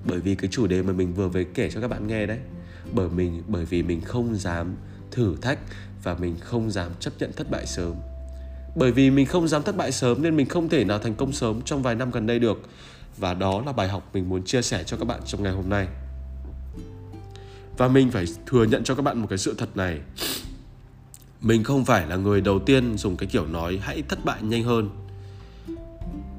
Bởi 0.05 0.21
vì 0.21 0.35
cái 0.35 0.51
chủ 0.53 0.67
đề 0.67 0.83
mà 0.83 0.93
mình 0.93 1.15
vừa 1.15 1.29
mới 1.29 1.47
kể 1.55 1.71
cho 1.71 1.81
các 1.81 1.89
bạn 1.89 2.07
nghe 2.07 2.27
đấy. 2.27 2.39
Bởi 2.93 3.09
mình, 3.09 3.43
bởi 3.49 3.65
vì 3.65 3.83
mình 3.83 4.01
không 4.01 4.37
dám 4.37 4.75
thử 5.11 5.37
thách 5.43 5.59
và 6.03 6.15
mình 6.15 6.37
không 6.41 6.71
dám 6.71 6.91
chấp 7.01 7.13
nhận 7.19 7.33
thất 7.33 7.51
bại 7.51 7.67
sớm. 7.67 7.95
Bởi 8.77 8.93
vì 8.93 9.11
mình 9.11 9.27
không 9.27 9.49
dám 9.49 9.63
thất 9.63 9.77
bại 9.77 9.93
sớm 9.93 10.23
nên 10.23 10.37
mình 10.37 10.49
không 10.49 10.69
thể 10.69 10.85
nào 10.85 10.99
thành 10.99 11.15
công 11.15 11.33
sớm 11.33 11.63
trong 11.63 11.83
vài 11.83 11.95
năm 11.95 12.11
gần 12.11 12.27
đây 12.27 12.39
được. 12.39 12.63
Và 13.19 13.35
đó 13.35 13.63
là 13.67 13.73
bài 13.73 13.89
học 13.89 14.11
mình 14.13 14.29
muốn 14.29 14.45
chia 14.45 14.63
sẻ 14.63 14.85
cho 14.85 14.97
các 14.97 15.05
bạn 15.05 15.21
trong 15.27 15.43
ngày 15.43 15.53
hôm 15.53 15.69
nay. 15.69 15.87
Và 17.79 17.89
mình 17.89 18.11
phải 18.11 18.25
thừa 18.47 18.65
nhận 18.65 18.85
cho 18.85 18.95
các 18.95 19.03
bạn 19.03 19.19
một 19.19 19.27
cái 19.31 19.39
sự 19.39 19.55
thật 19.59 19.77
này 19.77 20.01
mình 21.43 21.65
không 21.65 21.85
phải 21.85 22.07
là 22.07 22.17
người 22.17 22.41
đầu 22.41 22.59
tiên 22.59 22.99
dùng 22.99 23.17
cái 23.17 23.27
kiểu 23.27 23.47
nói 23.47 23.79
hãy 23.83 24.03
thất 24.09 24.25
bại 24.25 24.43
nhanh 24.43 24.63
hơn. 24.63 24.91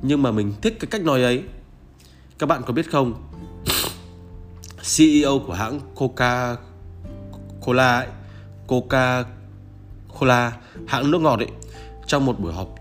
Nhưng 0.02 0.22
mà 0.22 0.32
mình 0.32 0.54
thích 0.62 0.78
cái 0.80 0.88
cách 0.92 1.02
nói 1.02 1.24
ấy. 1.24 1.44
Các 2.40 2.46
bạn 2.46 2.62
có 2.66 2.74
biết 2.74 2.92
không? 2.92 3.14
CEO 4.98 5.40
của 5.48 5.54
hãng 5.54 5.80
Coca 5.96 6.56
Cola 7.62 7.98
ấy, 7.98 8.08
Coca 8.68 9.26
Cola 10.20 10.58
hãng 10.88 11.12
nước 11.12 11.22
ngọt 11.22 11.40
ấy 11.40 11.48
trong 12.08 12.26
một 12.26 12.40
buổi 12.40 12.54
họp 12.54 12.76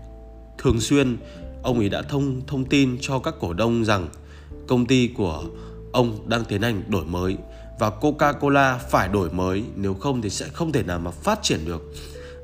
thường 0.57 0.81
xuyên 0.81 1.17
ông 1.63 1.79
ấy 1.79 1.89
đã 1.89 2.01
thông 2.01 2.41
thông 2.47 2.65
tin 2.65 2.97
cho 3.01 3.19
các 3.19 3.33
cổ 3.39 3.53
đông 3.53 3.85
rằng 3.85 4.07
công 4.67 4.85
ty 4.85 5.07
của 5.07 5.43
ông 5.91 6.29
đang 6.29 6.45
tiến 6.45 6.61
hành 6.61 6.83
đổi 6.87 7.05
mới 7.05 7.37
và 7.79 7.91
Coca-Cola 8.01 8.77
phải 8.77 9.07
đổi 9.09 9.31
mới 9.31 9.63
nếu 9.75 9.93
không 9.93 10.21
thì 10.21 10.29
sẽ 10.29 10.47
không 10.47 10.71
thể 10.71 10.83
nào 10.83 10.99
mà 10.99 11.11
phát 11.11 11.39
triển 11.41 11.65
được 11.65 11.93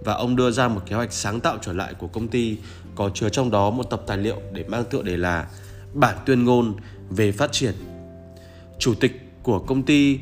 và 0.04 0.14
ông 0.14 0.36
đưa 0.36 0.52
ra 0.52 0.68
một 0.68 0.82
kế 0.86 0.96
hoạch 0.96 1.14
sáng 1.14 1.40
tạo 1.40 1.58
trở 1.62 1.74
lại 1.74 1.94
của 1.94 2.08
công 2.08 2.28
ty 2.28 2.58
có 2.96 3.10
chứa 3.14 3.30
trong 3.30 3.52
đó 3.52 3.70
một 3.70 3.84
tập 3.84 4.02
tài 4.08 4.18
liệu 4.18 4.42
để 4.54 4.64
mang 4.68 4.84
tựa 4.90 5.02
đề 5.02 5.18
là 5.18 5.48
bản 5.94 6.18
tuyên 6.26 6.44
ngôn 6.44 6.74
về 7.10 7.32
phát 7.32 7.52
triển. 7.52 7.74
Chủ 8.80 8.94
tịch 8.94 9.30
của 9.44 9.60
công 9.60 9.84
ty, 9.84 10.20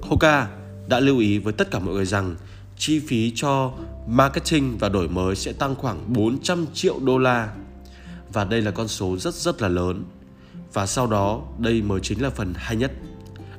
Hoka, 0.00 0.48
đã 0.88 1.00
lưu 1.00 1.18
ý 1.18 1.38
với 1.38 1.52
tất 1.52 1.70
cả 1.70 1.78
mọi 1.78 1.94
người 1.94 2.06
rằng 2.06 2.36
chi 2.78 2.98
phí 2.98 3.32
cho 3.34 3.72
marketing 4.08 4.78
và 4.78 4.88
đổi 4.88 5.08
mới 5.08 5.36
sẽ 5.36 5.52
tăng 5.52 5.74
khoảng 5.74 6.12
400 6.12 6.66
triệu 6.74 7.00
đô 7.00 7.18
la. 7.18 7.54
Và 8.32 8.44
đây 8.44 8.62
là 8.62 8.70
con 8.70 8.88
số 8.88 9.16
rất 9.16 9.34
rất 9.34 9.62
là 9.62 9.68
lớn. 9.68 10.04
Và 10.72 10.86
sau 10.86 11.06
đó, 11.06 11.42
đây 11.58 11.82
mới 11.82 12.00
chính 12.00 12.22
là 12.22 12.30
phần 12.30 12.54
hay 12.56 12.76
nhất. 12.76 12.92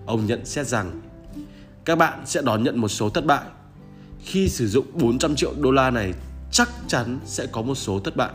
Ông 0.05 0.25
nhận 0.25 0.45
xét 0.45 0.67
rằng 0.67 1.01
các 1.86 1.98
bạn 1.98 2.19
sẽ 2.25 2.41
đón 2.41 2.63
nhận 2.63 2.81
một 2.81 2.88
số 2.88 3.10
thất 3.10 3.25
bại 3.25 3.43
khi 4.25 4.50
sử 4.50 4.68
dụng 4.68 4.86
400 4.94 5.36
triệu 5.36 5.54
đô 5.60 5.72
la 5.72 5.92
này, 5.92 6.13
chắc 6.51 6.70
chắn 6.88 7.20
sẽ 7.25 7.46
có 7.46 7.62
một 7.62 7.75
số 7.75 8.00
thất 8.00 8.16
bại. 8.16 8.32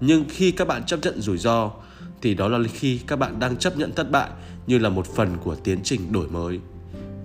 Nhưng 0.00 0.24
khi 0.28 0.50
các 0.50 0.68
bạn 0.68 0.86
chấp 0.86 1.00
nhận 1.02 1.20
rủi 1.20 1.38
ro, 1.38 1.70
thì 2.22 2.34
đó 2.34 2.48
là 2.48 2.58
khi 2.72 3.00
các 3.06 3.16
bạn 3.16 3.38
đang 3.38 3.56
chấp 3.56 3.76
nhận 3.76 3.92
thất 3.94 4.10
bại 4.10 4.30
như 4.66 4.78
là 4.78 4.88
một 4.88 5.06
phần 5.06 5.36
của 5.44 5.54
tiến 5.54 5.78
trình 5.84 6.12
đổi 6.12 6.28
mới. 6.28 6.58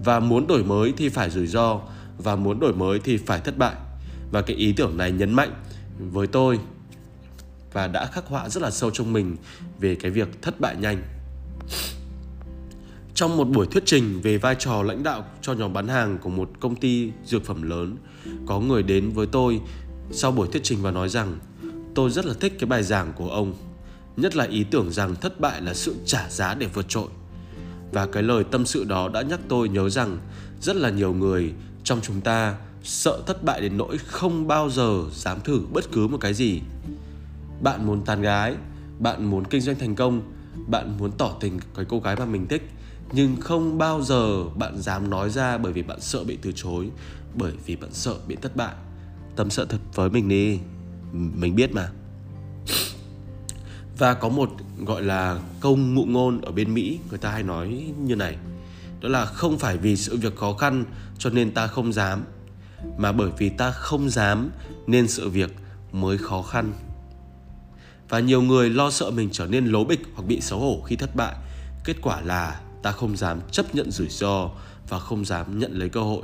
Và 0.04 0.20
muốn 0.20 0.48
đổi 0.48 0.64
mới 0.64 0.94
thì 0.98 1.10
phải 1.10 1.30
rủi 1.30 1.48
ro, 1.48 1.80
và 2.18 2.36
muốn 2.36 2.60
đổi 2.60 2.74
mới 2.74 3.00
thì 3.04 3.18
phải 3.18 3.40
thất 3.40 3.58
bại. 3.58 3.76
Và 4.32 4.42
cái 4.42 4.56
ý 4.56 4.74
tưởng 4.74 4.98
này 4.98 5.12
nhấn 5.12 5.34
mạnh 5.34 5.52
với 6.00 6.28
tôi 6.28 6.60
và 7.74 7.88
đã 7.88 8.06
khắc 8.06 8.28
họa 8.28 8.50
rất 8.50 8.64
là 8.64 8.72
sâu 8.72 8.92
trong 8.92 9.14
mình 9.14 9.36
về 9.80 9.96
cái 9.96 10.12
việc 10.12 10.42
thất 10.42 10.60
bại 10.60 10.76
nhanh 10.76 11.02
trong 13.20 13.38
một 13.38 13.50
buổi 13.50 13.68
thuyết 13.68 13.84
trình 13.86 14.22
về 14.22 14.38
vai 14.38 14.56
trò 14.60 14.84
lãnh 14.84 15.04
đạo 15.04 15.24
cho 15.42 15.54
nhóm 15.54 15.74
bán 15.74 15.88
hàng 15.88 16.18
của 16.18 16.30
một 16.30 16.50
công 16.60 16.76
ty 16.76 17.12
dược 17.26 17.46
phẩm 17.46 17.62
lớn, 17.62 17.98
có 18.46 18.60
người 18.60 18.84
đến 18.84 19.12
với 19.12 19.28
tôi 19.28 19.62
sau 20.12 20.32
buổi 20.32 20.48
thuyết 20.52 20.64
trình 20.64 20.82
và 20.82 20.92
nói 20.92 21.10
rằng 21.10 21.40
tôi 21.96 22.10
rất 22.10 22.26
là 22.26 22.34
thích 22.40 22.54
cái 22.60 22.68
bài 22.68 22.84
giảng 22.84 23.14
của 23.14 23.30
ông, 23.30 23.54
nhất 24.18 24.36
là 24.36 24.46
ý 24.46 24.64
tưởng 24.64 24.92
rằng 24.92 25.16
thất 25.16 25.40
bại 25.40 25.62
là 25.62 25.74
sự 25.74 25.96
trả 26.06 26.30
giá 26.30 26.54
để 26.54 26.68
vượt 26.74 26.90
trội. 26.90 27.08
Và 27.92 28.06
cái 28.06 28.24
lời 28.24 28.44
tâm 28.44 28.66
sự 28.66 28.84
đó 28.84 29.10
đã 29.10 29.22
nhắc 29.22 29.40
tôi 29.48 29.70
nhớ 29.70 29.90
rằng 29.90 30.18
rất 30.62 30.76
là 30.76 30.90
nhiều 30.90 31.14
người 31.14 31.54
trong 31.84 32.00
chúng 32.02 32.22
ta 32.22 32.56
sợ 32.84 33.22
thất 33.28 33.44
bại 33.44 33.62
đến 33.62 33.78
nỗi 33.78 33.98
không 33.98 34.48
bao 34.48 34.70
giờ 34.70 35.04
dám 35.12 35.42
thử 35.42 35.62
bất 35.74 35.92
cứ 35.92 36.08
một 36.08 36.18
cái 36.22 36.34
gì. 36.34 36.62
Bạn 37.62 37.86
muốn 37.86 38.06
tán 38.06 38.22
gái, 38.22 38.56
bạn 39.00 39.26
muốn 39.26 39.46
kinh 39.46 39.62
doanh 39.62 39.80
thành 39.80 39.96
công, 39.96 40.22
bạn 40.68 40.98
muốn 41.00 41.12
tỏ 41.12 41.32
tình 41.40 41.60
cái 41.76 41.86
cô 41.90 42.00
gái 42.00 42.16
mà 42.16 42.26
mình 42.26 42.48
thích 42.48 42.70
nhưng 43.12 43.42
không 43.42 43.78
bao 43.78 44.02
giờ 44.02 44.44
bạn 44.56 44.82
dám 44.82 45.10
nói 45.10 45.30
ra 45.30 45.58
bởi 45.58 45.74
vì 45.74 45.84
bạn 45.84 46.02
sợ 46.02 46.24
bị 46.24 46.38
từ 46.42 46.52
chối, 46.56 46.90
bởi 47.36 47.54
vì 47.66 47.76
bạn 47.76 47.94
sợ 47.94 48.16
bị 48.28 48.36
thất 48.36 48.56
bại. 48.56 48.74
Tâm 49.36 49.50
sợ 49.50 49.66
thật 49.66 49.78
với 49.96 50.10
mình 50.10 50.30
đi. 50.30 50.60
Mình 51.12 51.56
biết 51.56 51.74
mà. 51.74 51.90
Và 53.98 54.14
có 54.14 54.30
một 54.30 54.52
gọi 54.86 55.02
là 55.02 55.40
câu 55.62 55.76
ngụ 55.78 56.06
ngôn 56.06 56.42
ở 56.42 56.52
bên 56.52 56.74
mỹ, 56.74 57.00
người 57.10 57.18
ta 57.18 57.32
hay 57.32 57.44
nói 57.44 57.94
như 57.98 58.16
này. 58.16 58.38
Đó 59.02 59.10
là 59.10 59.26
không 59.26 59.58
phải 59.58 59.78
vì 59.78 59.96
sự 59.96 60.18
việc 60.18 60.36
khó 60.36 60.54
khăn 60.54 60.86
cho 61.18 61.30
nên 61.30 61.52
ta 61.52 61.68
không 61.68 61.94
dám, 61.94 62.24
mà 62.98 63.12
bởi 63.12 63.32
vì 63.38 63.50
ta 63.50 63.72
không 63.72 64.10
dám 64.10 64.50
nên 64.88 65.08
sự 65.08 65.30
việc 65.30 65.56
mới 65.92 66.18
khó 66.18 66.42
khăn. 66.42 66.74
Và 68.10 68.20
nhiều 68.20 68.42
người 68.42 68.70
lo 68.70 68.92
sợ 68.92 69.12
mình 69.12 69.30
trở 69.32 69.46
nên 69.46 69.66
lố 69.66 69.84
bịch 69.84 70.02
hoặc 70.16 70.24
bị 70.24 70.42
xấu 70.42 70.60
hổ 70.60 70.82
khi 70.86 70.96
thất 70.96 71.16
bại. 71.16 71.36
Kết 71.84 71.96
quả 72.02 72.22
là 72.22 72.62
ta 72.84 72.92
không 72.92 73.18
dám 73.18 73.42
chấp 73.52 73.76
nhận 73.76 73.92
rủi 73.92 74.08
ro 74.10 74.50
và 74.90 75.00
không 75.00 75.26
dám 75.26 75.60
nhận 75.60 75.72
lấy 75.74 75.90
cơ 75.90 76.02
hội. 76.02 76.24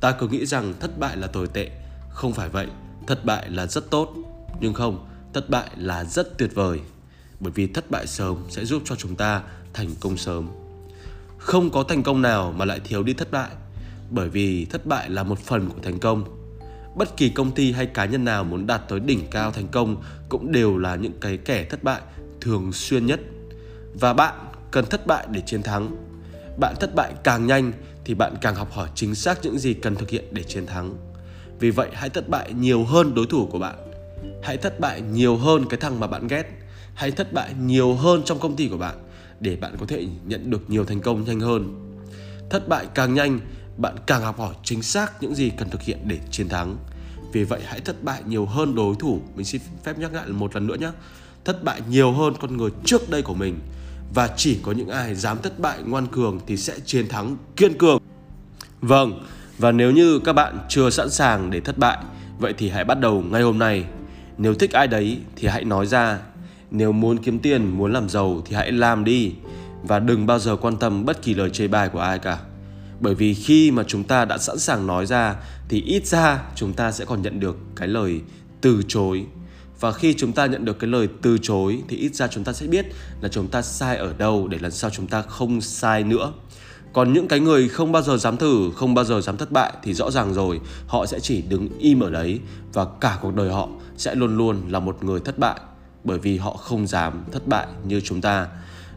Ta 0.00 0.12
cứ 0.12 0.28
nghĩ 0.28 0.46
rằng 0.46 0.74
thất 0.80 0.98
bại 0.98 1.16
là 1.16 1.26
tồi 1.26 1.46
tệ. 1.46 1.70
Không 2.10 2.32
phải 2.32 2.48
vậy, 2.48 2.66
thất 3.06 3.24
bại 3.24 3.50
là 3.50 3.66
rất 3.66 3.90
tốt. 3.90 4.14
Nhưng 4.60 4.74
không, 4.74 5.06
thất 5.32 5.50
bại 5.50 5.70
là 5.76 6.04
rất 6.04 6.38
tuyệt 6.38 6.54
vời. 6.54 6.80
Bởi 7.40 7.52
vì 7.52 7.66
thất 7.66 7.90
bại 7.90 8.06
sớm 8.06 8.36
sẽ 8.48 8.64
giúp 8.64 8.82
cho 8.84 8.96
chúng 8.96 9.16
ta 9.16 9.42
thành 9.72 9.88
công 10.00 10.16
sớm. 10.16 10.48
Không 11.38 11.70
có 11.70 11.82
thành 11.82 12.02
công 12.02 12.22
nào 12.22 12.54
mà 12.56 12.64
lại 12.64 12.80
thiếu 12.80 13.02
đi 13.02 13.12
thất 13.12 13.30
bại. 13.30 13.50
Bởi 14.10 14.28
vì 14.28 14.64
thất 14.64 14.86
bại 14.86 15.10
là 15.10 15.22
một 15.22 15.38
phần 15.38 15.70
của 15.70 15.80
thành 15.82 15.98
công. 15.98 16.24
Bất 16.94 17.16
kỳ 17.16 17.28
công 17.28 17.52
ty 17.52 17.72
hay 17.72 17.86
cá 17.86 18.04
nhân 18.04 18.24
nào 18.24 18.44
muốn 18.44 18.66
đạt 18.66 18.88
tới 18.88 19.00
đỉnh 19.00 19.26
cao 19.30 19.52
thành 19.52 19.68
công 19.68 20.02
cũng 20.28 20.52
đều 20.52 20.78
là 20.78 20.96
những 20.96 21.12
cái 21.20 21.36
kẻ 21.36 21.64
thất 21.70 21.84
bại 21.84 22.00
thường 22.40 22.72
xuyên 22.72 23.06
nhất. 23.06 23.20
Và 24.00 24.12
bạn 24.12 24.34
cần 24.74 24.86
thất 24.86 25.06
bại 25.06 25.26
để 25.30 25.40
chiến 25.40 25.62
thắng. 25.62 25.96
Bạn 26.60 26.74
thất 26.80 26.94
bại 26.94 27.12
càng 27.24 27.46
nhanh 27.46 27.72
thì 28.04 28.14
bạn 28.14 28.34
càng 28.40 28.54
học 28.54 28.72
hỏi 28.72 28.88
chính 28.94 29.14
xác 29.14 29.38
những 29.42 29.58
gì 29.58 29.74
cần 29.74 29.94
thực 29.94 30.10
hiện 30.10 30.24
để 30.30 30.42
chiến 30.42 30.66
thắng. 30.66 30.94
Vì 31.58 31.70
vậy, 31.70 31.88
hãy 31.92 32.10
thất 32.10 32.28
bại 32.28 32.52
nhiều 32.52 32.84
hơn 32.84 33.14
đối 33.14 33.26
thủ 33.26 33.48
của 33.52 33.58
bạn. 33.58 33.74
Hãy 34.42 34.56
thất 34.56 34.80
bại 34.80 35.00
nhiều 35.00 35.36
hơn 35.36 35.64
cái 35.70 35.80
thằng 35.80 36.00
mà 36.00 36.06
bạn 36.06 36.26
ghét. 36.26 36.44
Hãy 36.94 37.10
thất 37.10 37.32
bại 37.32 37.54
nhiều 37.60 37.94
hơn 37.94 38.22
trong 38.24 38.38
công 38.38 38.56
ty 38.56 38.68
của 38.68 38.76
bạn 38.76 38.94
để 39.40 39.56
bạn 39.56 39.76
có 39.80 39.86
thể 39.86 40.06
nhận 40.26 40.50
được 40.50 40.70
nhiều 40.70 40.84
thành 40.84 41.00
công 41.00 41.24
nhanh 41.24 41.40
hơn. 41.40 41.94
Thất 42.50 42.68
bại 42.68 42.86
càng 42.94 43.14
nhanh, 43.14 43.40
bạn 43.76 43.96
càng 44.06 44.22
học 44.22 44.38
hỏi 44.38 44.54
chính 44.64 44.82
xác 44.82 45.22
những 45.22 45.34
gì 45.34 45.50
cần 45.50 45.70
thực 45.70 45.82
hiện 45.82 45.98
để 46.04 46.18
chiến 46.30 46.48
thắng. 46.48 46.76
Vì 47.32 47.44
vậy, 47.44 47.60
hãy 47.64 47.80
thất 47.80 48.02
bại 48.02 48.22
nhiều 48.26 48.46
hơn 48.46 48.74
đối 48.74 48.94
thủ. 48.98 49.20
Mình 49.36 49.46
xin 49.46 49.60
phép 49.84 49.98
nhắc 49.98 50.12
lại 50.12 50.28
một 50.28 50.54
lần 50.54 50.66
nữa 50.66 50.76
nhé. 50.80 50.90
Thất 51.44 51.64
bại 51.64 51.80
nhiều 51.88 52.12
hơn 52.12 52.34
con 52.40 52.56
người 52.56 52.70
trước 52.84 53.10
đây 53.10 53.22
của 53.22 53.34
mình 53.34 53.58
và 54.14 54.28
chỉ 54.36 54.58
có 54.62 54.72
những 54.72 54.88
ai 54.88 55.14
dám 55.14 55.38
thất 55.42 55.58
bại 55.58 55.78
ngoan 55.86 56.06
cường 56.06 56.40
thì 56.46 56.56
sẽ 56.56 56.74
chiến 56.86 57.08
thắng 57.08 57.36
kiên 57.56 57.78
cường. 57.78 57.98
Vâng, 58.80 59.24
và 59.58 59.72
nếu 59.72 59.90
như 59.90 60.18
các 60.18 60.32
bạn 60.32 60.58
chưa 60.68 60.90
sẵn 60.90 61.10
sàng 61.10 61.50
để 61.50 61.60
thất 61.60 61.78
bại, 61.78 61.98
vậy 62.38 62.54
thì 62.58 62.68
hãy 62.68 62.84
bắt 62.84 63.00
đầu 63.00 63.22
ngay 63.22 63.42
hôm 63.42 63.58
nay. 63.58 63.84
Nếu 64.38 64.54
thích 64.54 64.72
ai 64.72 64.86
đấy 64.86 65.18
thì 65.36 65.48
hãy 65.48 65.64
nói 65.64 65.86
ra. 65.86 66.18
Nếu 66.70 66.92
muốn 66.92 67.18
kiếm 67.18 67.38
tiền, 67.38 67.66
muốn 67.66 67.92
làm 67.92 68.08
giàu 68.08 68.42
thì 68.46 68.56
hãy 68.56 68.72
làm 68.72 69.04
đi 69.04 69.32
và 69.82 69.98
đừng 69.98 70.26
bao 70.26 70.38
giờ 70.38 70.56
quan 70.56 70.76
tâm 70.76 71.04
bất 71.04 71.22
kỳ 71.22 71.34
lời 71.34 71.50
chê 71.50 71.68
bai 71.68 71.88
của 71.88 72.00
ai 72.00 72.18
cả. 72.18 72.38
Bởi 73.00 73.14
vì 73.14 73.34
khi 73.34 73.70
mà 73.70 73.82
chúng 73.86 74.04
ta 74.04 74.24
đã 74.24 74.38
sẵn 74.38 74.58
sàng 74.58 74.86
nói 74.86 75.06
ra 75.06 75.36
thì 75.68 75.82
ít 75.82 76.06
ra 76.06 76.42
chúng 76.54 76.72
ta 76.72 76.92
sẽ 76.92 77.04
còn 77.04 77.22
nhận 77.22 77.40
được 77.40 77.56
cái 77.76 77.88
lời 77.88 78.20
từ 78.60 78.82
chối 78.88 79.26
và 79.80 79.92
khi 79.92 80.14
chúng 80.14 80.32
ta 80.32 80.46
nhận 80.46 80.64
được 80.64 80.78
cái 80.78 80.90
lời 80.90 81.08
từ 81.22 81.38
chối 81.42 81.82
thì 81.88 81.96
ít 81.96 82.14
ra 82.14 82.28
chúng 82.28 82.44
ta 82.44 82.52
sẽ 82.52 82.66
biết 82.66 82.86
là 83.20 83.28
chúng 83.28 83.48
ta 83.48 83.62
sai 83.62 83.96
ở 83.96 84.14
đâu 84.18 84.48
để 84.48 84.58
lần 84.58 84.72
sau 84.72 84.90
chúng 84.90 85.06
ta 85.06 85.22
không 85.22 85.60
sai 85.60 86.02
nữa. 86.02 86.32
Còn 86.92 87.12
những 87.12 87.28
cái 87.28 87.40
người 87.40 87.68
không 87.68 87.92
bao 87.92 88.02
giờ 88.02 88.16
dám 88.16 88.36
thử, 88.36 88.70
không 88.76 88.94
bao 88.94 89.04
giờ 89.04 89.20
dám 89.20 89.36
thất 89.36 89.50
bại 89.50 89.72
thì 89.82 89.94
rõ 89.94 90.10
ràng 90.10 90.34
rồi, 90.34 90.60
họ 90.86 91.06
sẽ 91.06 91.20
chỉ 91.20 91.42
đứng 91.42 91.68
im 91.78 92.00
ở 92.00 92.10
đấy 92.10 92.40
và 92.72 92.86
cả 93.00 93.18
cuộc 93.20 93.34
đời 93.34 93.50
họ 93.50 93.68
sẽ 93.96 94.14
luôn 94.14 94.36
luôn 94.36 94.62
là 94.68 94.80
một 94.80 95.04
người 95.04 95.20
thất 95.20 95.38
bại 95.38 95.60
bởi 96.04 96.18
vì 96.18 96.38
họ 96.38 96.50
không 96.56 96.86
dám 96.86 97.24
thất 97.32 97.46
bại 97.46 97.66
như 97.84 98.00
chúng 98.00 98.20
ta. 98.20 98.46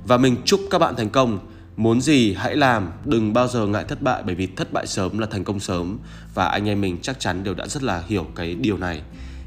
Và 0.07 0.17
mình 0.17 0.35
chúc 0.45 0.59
các 0.69 0.79
bạn 0.79 0.95
thành 0.95 1.09
công. 1.09 1.39
Muốn 1.77 2.01
gì 2.01 2.33
hãy 2.33 2.55
làm, 2.55 2.91
đừng 3.05 3.33
bao 3.33 3.47
giờ 3.47 3.67
ngại 3.67 3.83
thất 3.87 4.01
bại 4.01 4.23
bởi 4.25 4.35
vì 4.35 4.47
thất 4.47 4.73
bại 4.73 4.87
sớm 4.87 5.19
là 5.19 5.27
thành 5.27 5.43
công 5.43 5.59
sớm. 5.59 5.99
Và 6.33 6.45
anh 6.45 6.69
em 6.69 6.81
mình 6.81 6.97
chắc 7.01 7.19
chắn 7.19 7.43
đều 7.43 7.53
đã 7.53 7.67
rất 7.67 7.83
là 7.83 8.03
hiểu 8.07 8.27
cái 8.35 8.55
điều 8.55 8.77
này. 8.77 9.01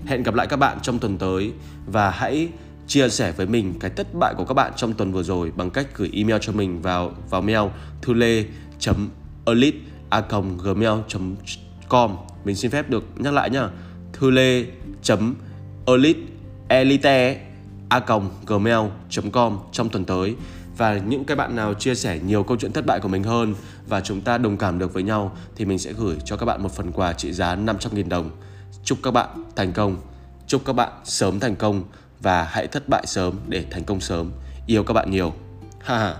Hẹn 0.07 0.23
gặp 0.23 0.35
lại 0.35 0.47
các 0.47 0.57
bạn 0.57 0.78
trong 0.83 0.99
tuần 0.99 1.19
tới 1.19 1.52
và 1.87 2.11
hãy 2.11 2.49
chia 2.87 3.09
sẻ 3.09 3.33
với 3.33 3.47
mình 3.47 3.75
cái 3.80 3.90
thất 3.90 4.14
bại 4.14 4.35
của 4.37 4.45
các 4.45 4.54
bạn 4.54 4.73
trong 4.76 4.95
tuần 4.95 5.12
vừa 5.12 5.23
rồi 5.23 5.52
bằng 5.57 5.71
cách 5.71 5.87
gửi 5.97 6.11
email 6.14 6.38
cho 6.40 6.52
mình 6.52 6.83
vào 6.83 7.12
vào 7.30 7.42
mail 7.42 7.69
thule 8.02 8.45
elite 9.47 9.78
a 10.11 10.23
gmail 10.62 11.00
com. 11.88 12.16
Mình 12.45 12.57
xin 12.57 12.71
phép 12.71 12.90
được 12.90 13.04
nhắc 13.16 13.33
lại 13.33 13.50
nhá. 13.50 13.69
thule 14.12 14.64
elite 15.87 16.21
elite 16.69 17.40
a 17.88 18.00
gmail 18.47 18.87
com 19.33 19.59
trong 19.73 19.88
tuần 19.88 20.04
tới. 20.04 20.35
Và 20.76 20.99
những 20.99 21.25
cái 21.25 21.37
bạn 21.37 21.57
nào 21.57 21.75
chia 21.75 21.95
sẻ 21.95 22.19
nhiều 22.26 22.42
câu 22.42 22.57
chuyện 22.61 22.73
thất 22.73 22.87
bại 22.87 23.00
của 23.00 23.09
mình 23.09 23.23
hơn 23.23 23.54
và 23.88 24.00
chúng 24.00 24.21
ta 24.21 24.38
đồng 24.38 24.57
cảm 24.57 24.78
được 24.78 24.95
với 24.95 25.02
nhau 25.02 25.37
thì 25.57 25.64
mình 25.64 25.78
sẽ 25.78 25.92
gửi 25.92 26.16
cho 26.25 26.37
các 26.37 26.47
bạn 26.47 26.62
một 26.62 26.73
phần 26.73 26.92
quà 26.92 27.12
trị 27.12 27.33
giá 27.33 27.57
500.000 27.57 28.09
đồng. 28.09 28.30
Chúc 28.84 28.99
các 29.02 29.10
bạn 29.10 29.44
thành 29.56 29.72
công. 29.72 29.96
Chúc 30.46 30.62
các 30.64 30.72
bạn 30.72 30.92
sớm 31.04 31.40
thành 31.40 31.56
công 31.56 31.84
và 32.20 32.44
hãy 32.44 32.66
thất 32.66 32.88
bại 32.88 33.06
sớm 33.06 33.40
để 33.49 33.64
thành 33.70 33.84
công 33.84 34.00
sớm. 34.00 34.32
Yêu 34.66 34.84
các 34.84 34.94
bạn 34.94 35.10
nhiều. 35.10 35.32
Ha 35.80 35.99
ha. 35.99 36.16